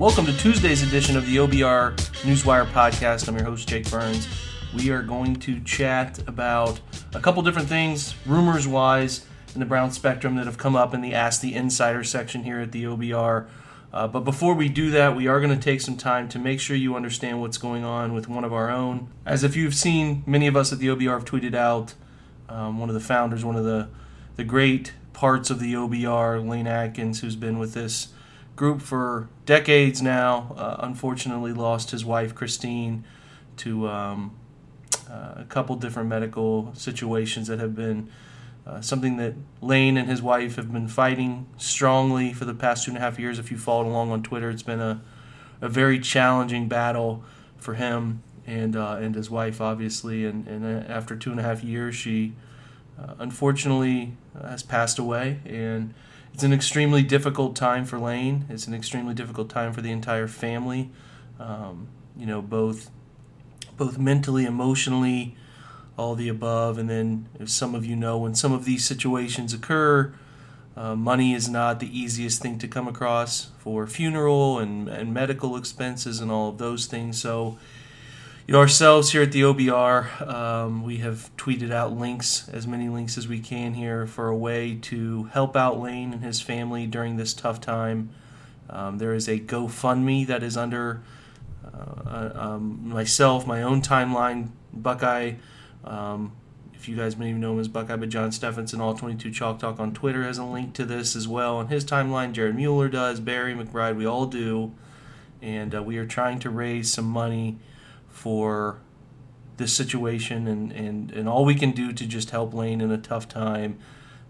[0.00, 3.28] Welcome to Tuesday's edition of the OBR Newswire podcast.
[3.28, 4.26] I'm your host, Jake Burns.
[4.74, 6.80] We are going to chat about
[7.12, 11.02] a couple different things, rumors wise, in the Brown spectrum that have come up in
[11.02, 13.46] the Ask the Insider section here at the OBR.
[13.92, 16.60] Uh, but before we do that, we are going to take some time to make
[16.60, 19.10] sure you understand what's going on with one of our own.
[19.26, 21.92] As if you've seen, many of us at the OBR have tweeted out
[22.48, 23.90] um, one of the founders, one of the,
[24.36, 28.08] the great parts of the OBR, Lane Adkins, who's been with this
[28.60, 30.54] group for decades now.
[30.54, 33.04] Uh, unfortunately, lost his wife Christine
[33.56, 34.36] to um,
[35.08, 38.10] uh, a couple different medical situations that have been
[38.66, 42.90] uh, something that Lane and his wife have been fighting strongly for the past two
[42.90, 43.38] and a half years.
[43.38, 45.00] If you followed along on Twitter, it's been a,
[45.62, 47.24] a very challenging battle
[47.56, 50.26] for him and uh, and his wife, obviously.
[50.26, 52.34] And, and uh, after two and a half years, she
[53.00, 55.40] uh, unfortunately has passed away.
[55.46, 55.94] And
[56.32, 58.46] it's an extremely difficult time for Lane.
[58.48, 60.90] It's an extremely difficult time for the entire family.
[61.38, 62.90] Um, you know, both
[63.76, 65.36] both mentally, emotionally,
[65.96, 66.76] all the above.
[66.78, 70.12] And then, as some of you know, when some of these situations occur,
[70.76, 75.56] uh, money is not the easiest thing to come across for funeral and, and medical
[75.56, 77.20] expenses and all of those things.
[77.20, 77.58] So
[78.50, 83.28] ourselves here at the OBR, um, we have tweeted out links, as many links as
[83.28, 87.34] we can here, for a way to help out Lane and his family during this
[87.34, 88.10] tough time.
[88.68, 91.02] Um, there is a GoFundMe that is under
[91.64, 95.34] uh um, myself, my own timeline, Buckeye.
[95.84, 96.32] Um,
[96.74, 99.58] if you guys may even know him as Buckeye, but John Stephenson, all 22 Chalk
[99.58, 102.32] Talk on Twitter has a link to this as well on his timeline.
[102.32, 104.72] Jared Mueller does, Barry McBride, we all do.
[105.42, 107.58] And uh, we are trying to raise some money
[108.10, 108.80] for
[109.60, 112.98] this situation and, and, and all we can do to just help Lane in a
[112.98, 113.78] tough time.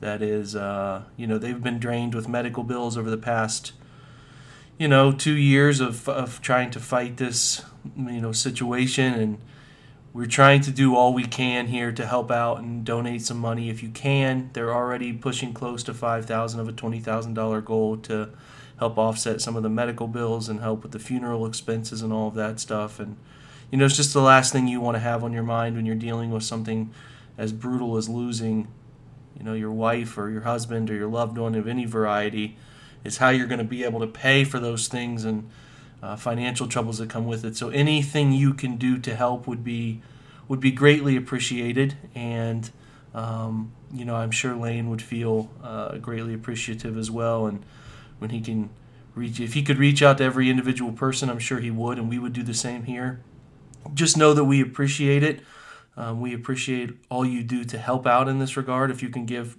[0.00, 3.72] That is, uh, you know, they've been drained with medical bills over the past,
[4.78, 7.62] you know, two years of, of trying to fight this,
[7.96, 9.14] you know, situation.
[9.14, 9.38] And
[10.12, 13.68] we're trying to do all we can here to help out and donate some money
[13.68, 14.50] if you can.
[14.52, 18.30] They're already pushing close to 5000 of a $20,000 goal to
[18.78, 22.28] help offset some of the medical bills and help with the funeral expenses and all
[22.28, 23.00] of that stuff.
[23.00, 23.16] And,
[23.70, 25.86] you know, it's just the last thing you want to have on your mind when
[25.86, 26.90] you're dealing with something
[27.36, 28.68] as brutal as losing,
[29.36, 32.56] you know, your wife or your husband or your loved one of any variety.
[33.04, 35.48] Is how you're going to be able to pay for those things and
[36.02, 37.56] uh, financial troubles that come with it.
[37.56, 40.02] So anything you can do to help would be
[40.48, 42.70] would be greatly appreciated, and
[43.14, 47.46] um, you know, I'm sure Lane would feel uh, greatly appreciative as well.
[47.46, 47.64] And
[48.18, 48.70] when he can
[49.14, 52.08] reach, if he could reach out to every individual person, I'm sure he would, and
[52.08, 53.20] we would do the same here
[53.94, 55.40] just know that we appreciate it.
[55.96, 58.90] Um, we appreciate all you do to help out in this regard.
[58.90, 59.56] If you can give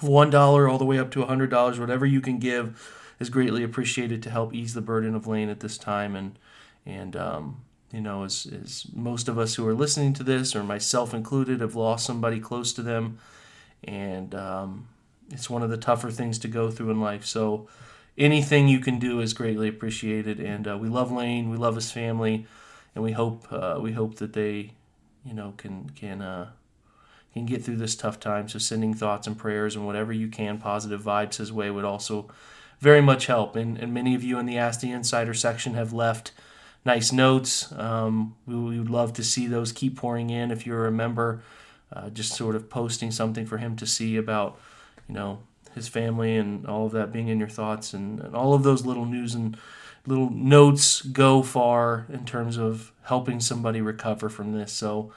[0.00, 3.30] one dollar all the way up to a hundred dollars, whatever you can give is
[3.30, 6.14] greatly appreciated to help ease the burden of Lane at this time.
[6.14, 6.38] And
[6.86, 7.62] and um,
[7.92, 11.60] you know, as, as most of us who are listening to this, or myself included,
[11.60, 13.18] have lost somebody close to them,
[13.84, 14.88] and um,
[15.30, 17.24] it's one of the tougher things to go through in life.
[17.24, 17.68] So
[18.16, 20.40] anything you can do is greatly appreciated.
[20.40, 22.46] And uh, we love Lane, we love his family
[22.94, 24.72] and we hope uh, we hope that they,
[25.24, 26.50] you know, can can uh,
[27.32, 28.48] can get through this tough time.
[28.48, 32.30] So sending thoughts and prayers and whatever you can, positive vibes his way would also
[32.80, 33.56] very much help.
[33.56, 36.32] And, and many of you in the Ask the Insider section have left
[36.84, 37.70] nice notes.
[37.72, 40.50] Um, we, we, would love to see those keep pouring in.
[40.50, 41.42] If you're a member,
[41.92, 44.58] uh, just sort of posting something for him to see about,
[45.08, 45.38] you know,
[45.74, 48.84] his family and all of that being in your thoughts and, and all of those
[48.84, 49.56] little news and
[50.06, 54.72] little notes go far in terms of helping somebody recover from this.
[54.72, 55.12] So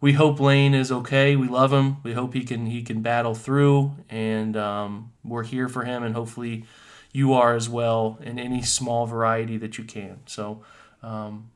[0.00, 1.36] we hope Lane is okay.
[1.36, 1.98] We love him.
[2.02, 6.02] We hope he can he can battle through, and um, we're here for him.
[6.02, 6.64] And hopefully,
[7.12, 10.20] you are as well in any small variety that you can.
[10.26, 10.62] So.
[11.02, 11.50] Um,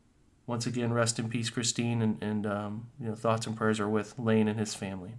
[0.47, 3.89] once again, rest in peace, Christine, and, and um, you know, thoughts and prayers are
[3.89, 5.13] with Lane and his family.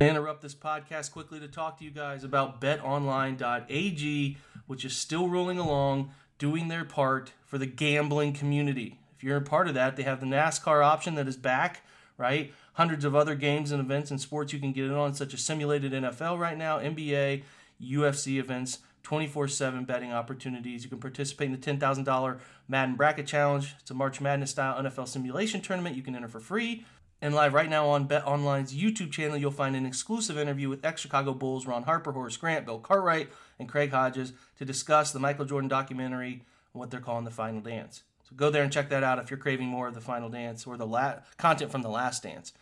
[0.00, 4.38] Interrupt this podcast quickly to talk to you guys about betonline.ag
[4.70, 9.00] which is still rolling along, doing their part for the gambling community.
[9.16, 11.84] if you're a part of that, they have the NASCAR option that is back,
[12.16, 12.54] right?
[12.74, 15.42] Hundreds of other games and events and sports you can get in on, such as
[15.42, 17.42] simulated NFL right now, NBA,
[17.82, 20.84] UFC events, 24 7 betting opportunities.
[20.84, 22.38] You can participate in the $10,000
[22.68, 23.74] Madden Bracket Challenge.
[23.80, 25.96] It's a March Madness style NFL simulation tournament.
[25.96, 26.84] You can enter for free.
[27.22, 30.84] And live right now on Bet Online's YouTube channel, you'll find an exclusive interview with
[30.84, 33.28] ex Chicago Bulls Ron Harper, Horace Grant, Bill Cartwright,
[33.58, 36.32] and Craig Hodges to discuss the Michael Jordan documentary
[36.72, 38.04] and what they're calling the Final Dance.
[38.22, 40.66] So go there and check that out if you're craving more of the Final Dance
[40.66, 42.54] or the la- content from the Last Dance.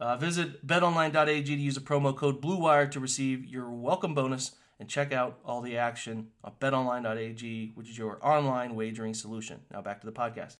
[0.00, 4.88] Uh, visit betonline.ag to use a promo code BlueWire to receive your welcome bonus and
[4.88, 9.60] check out all the action on betonline.ag, which is your online wagering solution.
[9.70, 10.56] Now back to the podcast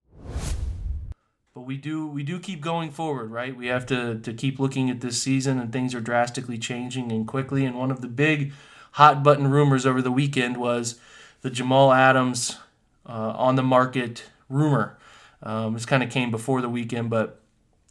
[1.54, 3.56] but we do we do keep going forward, right?
[3.56, 7.26] We have to to keep looking at this season, and things are drastically changing and
[7.26, 7.64] quickly.
[7.64, 8.52] And one of the big
[8.92, 11.00] hot button rumors over the weekend was
[11.42, 12.58] the Jamal Adams
[13.06, 14.98] uh, on the market rumor.
[15.42, 17.40] Um, this kind of came before the weekend, but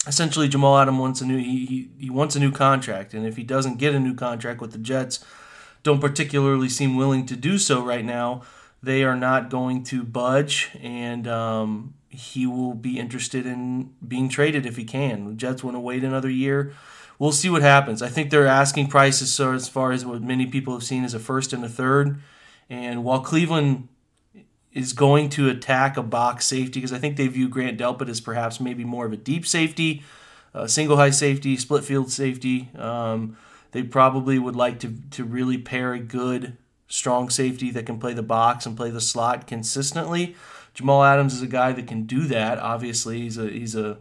[0.08, 3.36] essentially Jamal Adams wants a new he, he, he wants a new contract, and if
[3.36, 5.24] he doesn't get a new contract with the Jets,
[5.84, 8.44] don't particularly seem willing to do so right now.
[8.82, 14.66] They are not going to budge, and um, he will be interested in being traded
[14.66, 15.26] if he can.
[15.26, 16.74] The Jets want to wait another year.
[17.20, 18.02] We'll see what happens.
[18.02, 21.14] I think their asking prices so as far as what many people have seen as
[21.14, 22.22] a first and a third.
[22.70, 23.90] And while Cleveland
[24.72, 28.22] is going to attack a box safety, because I think they view Grant Delpit as
[28.22, 30.04] perhaps maybe more of a deep safety,
[30.54, 32.70] a single high safety, split field safety.
[32.78, 33.38] Um,
[33.72, 36.58] they probably would like to, to really pair a good,
[36.88, 40.36] strong safety that can play the box and play the slot consistently.
[40.74, 42.57] Jamal Adams is a guy that can do that.
[42.60, 43.98] Obviously, he's a he's a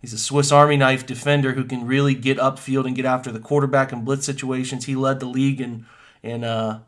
[0.00, 3.40] he's a Swiss Army knife defender who can really get upfield and get after the
[3.40, 4.86] quarterback in blitz situations.
[4.86, 5.86] He led the league in
[6.22, 6.80] in uh,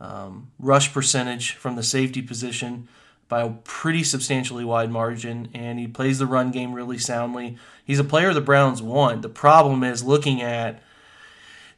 [0.00, 2.88] um, rush percentage from the safety position
[3.28, 7.56] by a pretty substantially wide margin, and he plays the run game really soundly.
[7.84, 9.22] He's a player the Browns want.
[9.22, 10.82] The problem is looking at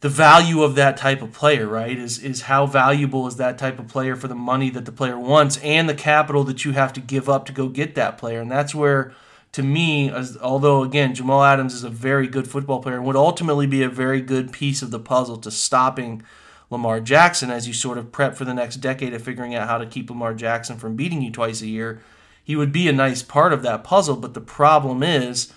[0.01, 1.97] the value of that type of player, right?
[1.97, 5.19] Is is how valuable is that type of player for the money that the player
[5.19, 8.41] wants and the capital that you have to give up to go get that player.
[8.41, 9.13] And that's where
[9.53, 13.17] to me, as, although again, Jamal Adams is a very good football player and would
[13.17, 16.23] ultimately be a very good piece of the puzzle to stopping
[16.69, 19.79] Lamar Jackson as you sort of prep for the next decade of figuring out how
[19.79, 22.03] to keep Lamar Jackson from beating you twice a year.
[22.43, 25.53] He would be a nice part of that puzzle, but the problem is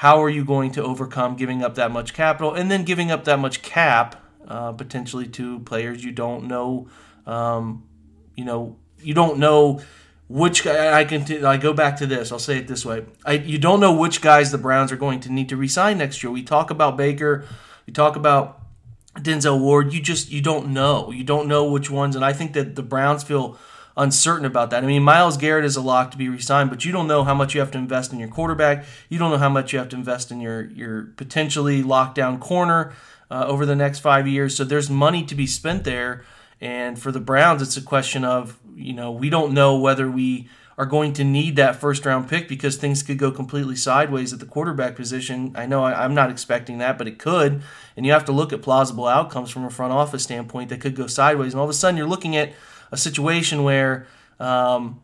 [0.00, 3.24] how are you going to overcome giving up that much capital and then giving up
[3.24, 4.16] that much cap
[4.48, 6.88] uh, potentially to players you don't know
[7.26, 7.86] um,
[8.34, 9.78] you know you don't know
[10.26, 13.04] which I can I go back to this I'll say it this way.
[13.26, 16.22] I, you don't know which guys the Browns are going to need to resign next
[16.22, 16.32] year.
[16.32, 17.44] We talk about Baker
[17.86, 18.62] we talk about
[19.16, 21.10] Denzel Ward you just you don't know.
[21.10, 23.58] You don't know which ones and I think that the Browns feel
[24.00, 24.82] uncertain about that.
[24.82, 27.34] I mean, Myles Garrett is a lock to be resigned, but you don't know how
[27.34, 28.86] much you have to invest in your quarterback.
[29.10, 32.94] You don't know how much you have to invest in your your potentially lockdown corner
[33.30, 34.56] uh, over the next five years.
[34.56, 36.24] So there's money to be spent there.
[36.62, 40.48] And for the Browns, it's a question of you know we don't know whether we
[40.78, 44.40] are going to need that first round pick because things could go completely sideways at
[44.40, 45.52] the quarterback position.
[45.54, 47.62] I know I, am not expecting that, but it could.
[47.98, 50.96] And you have to look at plausible outcomes from a front office standpoint that could
[50.96, 51.52] go sideways.
[51.52, 52.54] And all of a sudden, you're looking at
[52.90, 54.06] a situation where
[54.38, 55.00] um,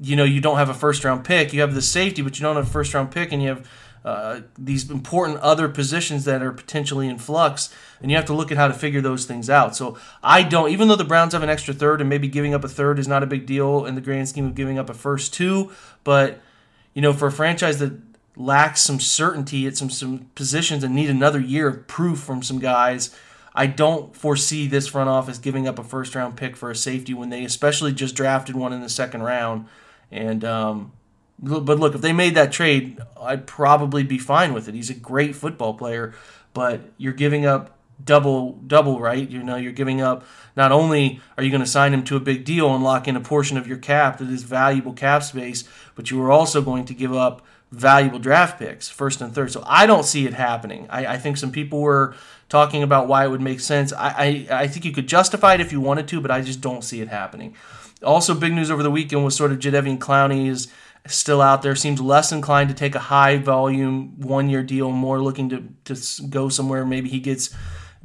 [0.00, 1.52] you know you don't have a first round pick.
[1.52, 3.68] You have the safety, but you don't have a first round pick, and you have
[4.04, 8.52] uh, these important other positions that are potentially in flux, and you have to look
[8.52, 9.74] at how to figure those things out.
[9.74, 12.64] So I don't, even though the Browns have an extra third, and maybe giving up
[12.64, 14.94] a third is not a big deal in the grand scheme of giving up a
[14.94, 15.72] first two,
[16.04, 16.40] but
[16.92, 17.92] you know, for a franchise that
[18.36, 22.58] lacks some certainty at some some positions and need another year of proof from some
[22.58, 23.16] guys
[23.54, 27.14] I don't foresee this front office giving up a first round pick for a safety
[27.14, 29.66] when they especially just drafted one in the second round.
[30.10, 30.92] And um,
[31.38, 34.74] but look, if they made that trade, I'd probably be fine with it.
[34.74, 36.14] He's a great football player,
[36.52, 40.24] but you're giving up double double right you know you're giving up
[40.56, 43.14] not only are you going to sign him to a big deal and lock in
[43.14, 45.62] a portion of your cap that is valuable cap space
[45.94, 47.40] but you are also going to give up
[47.74, 51.36] valuable draft picks first and third so i don't see it happening i, I think
[51.36, 52.14] some people were
[52.48, 53.92] talking about why it would make sense.
[53.92, 56.60] I, I, I think you could justify it if you wanted to, but I just
[56.60, 57.54] don't see it happening.
[58.02, 60.68] Also, big news over the weekend was sort of Jadeveon Clowney is
[61.06, 61.74] still out there.
[61.74, 66.22] Seems less inclined to take a high volume one year deal, more looking to, to
[66.28, 66.84] go somewhere.
[66.84, 67.54] Maybe he gets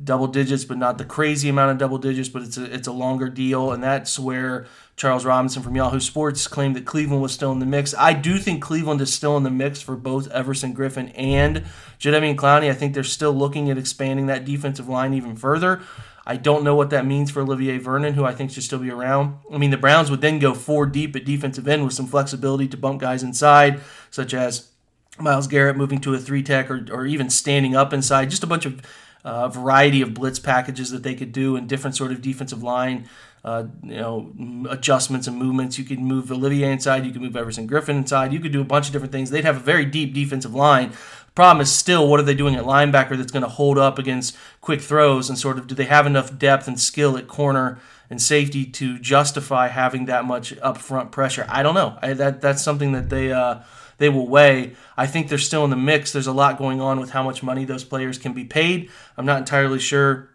[0.01, 2.91] double digits, but not the crazy amount of double digits, but it's a, it's a
[2.91, 3.71] longer deal.
[3.71, 4.65] And that's where
[4.95, 7.93] Charles Robinson from Yahoo Sports claimed that Cleveland was still in the mix.
[7.97, 11.65] I do think Cleveland is still in the mix for both Everson Griffen and
[11.99, 12.69] Jadeveon Clowney.
[12.69, 15.81] I think they're still looking at expanding that defensive line even further.
[16.25, 18.91] I don't know what that means for Olivier Vernon, who I think should still be
[18.91, 19.37] around.
[19.51, 22.67] I mean, the Browns would then go four deep at defensive end with some flexibility
[22.67, 23.79] to bump guys inside,
[24.11, 24.69] such as
[25.17, 28.29] Myles Garrett moving to a three tech or, or even standing up inside.
[28.29, 28.81] Just a bunch of
[29.23, 33.07] uh, variety of blitz packages that they could do and different sort of defensive line
[33.43, 35.77] uh, you know, adjustments and movements.
[35.77, 37.05] You could move Olivier inside.
[37.05, 38.33] You could move Everson Griffen inside.
[38.33, 39.29] You could do a bunch of different things.
[39.29, 40.91] They'd have a very deep defensive line.
[41.35, 44.35] Problem is still, what are they doing at linebacker that's going to hold up against
[44.59, 48.21] quick throws and sort of do they have enough depth and skill at corner and
[48.21, 51.45] safety to justify having that much upfront pressure?
[51.47, 51.97] I don't know.
[52.01, 53.31] I, that that's something that they.
[53.31, 53.59] Uh,
[53.99, 54.75] they will weigh.
[54.97, 56.11] I think they're still in the mix.
[56.11, 58.89] There's a lot going on with how much money those players can be paid.
[59.15, 60.29] I'm not entirely sure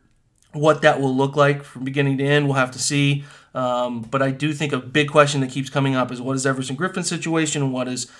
[0.54, 3.25] what that will look like from beginning to end, we'll have to see.
[3.54, 6.47] Um, but I do think a big question that keeps coming up is what is
[6.47, 8.11] Everson Griffen's situation and what is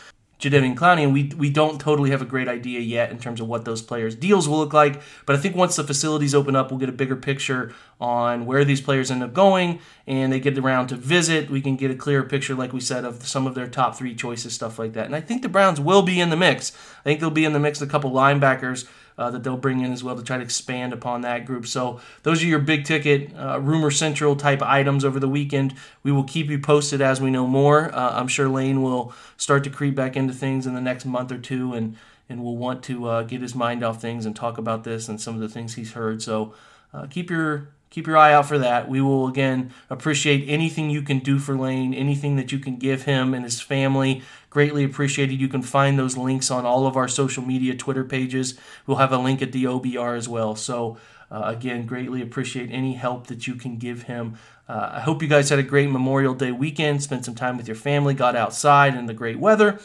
[0.45, 3.49] Jadeveon Clowney, and we we don't totally have a great idea yet in terms of
[3.49, 5.01] what those players' deals will look like.
[5.27, 8.65] But I think once the facilities open up, we'll get a bigger picture on where
[8.65, 11.51] these players end up going, and they get around to visit.
[11.51, 14.15] We can get a clearer picture, like we said, of some of their top three
[14.15, 15.07] choices, stuff like that.
[15.07, 16.73] And I think the Browns will be in the mix.
[17.01, 17.81] I think they'll be in the mix.
[17.81, 21.21] A couple linebackers uh, that they'll bring in as well to try to expand upon
[21.21, 21.67] that group.
[21.67, 25.75] So those are your big ticket uh, rumor central type items over the weekend.
[26.03, 27.95] We will keep you posted as we know more.
[27.95, 31.31] Uh, I'm sure Lane will start to creep back into things in the next month
[31.31, 31.97] or two, and
[32.29, 35.21] and will want to uh, get his mind off things and talk about this and
[35.21, 36.23] some of the things he's heard.
[36.23, 36.55] So
[36.93, 38.89] uh, keep your keep your eye out for that.
[38.89, 43.03] We will again appreciate anything you can do for Lane, anything that you can give
[43.05, 44.23] him and his family.
[44.51, 45.41] Greatly appreciated.
[45.41, 48.59] You can find those links on all of our social media Twitter pages.
[48.85, 50.57] We'll have a link at the OBR as well.
[50.57, 50.97] So
[51.31, 54.39] uh, again, greatly appreciate any help that you can give him.
[54.69, 57.01] Uh, I hope you guys had a great Memorial Day weekend.
[57.01, 59.79] Spent some time with your family, got outside in the great weather.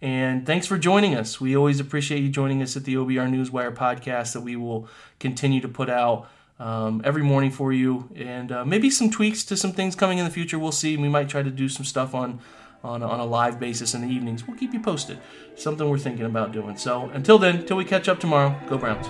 [0.00, 1.40] And thanks for joining us.
[1.40, 5.60] We always appreciate you joining us at the OBR Newswire podcast that we will continue
[5.62, 9.72] to put out um, every morning for you, and uh, maybe some tweaks to some
[9.72, 10.58] things coming in the future.
[10.58, 10.96] We'll see.
[10.96, 12.40] We might try to do some stuff on
[12.84, 14.46] on, on a live basis in the evenings.
[14.46, 15.18] We'll keep you posted.
[15.56, 16.76] Something we're thinking about doing.
[16.76, 19.08] So until then, until we catch up tomorrow, go Browns.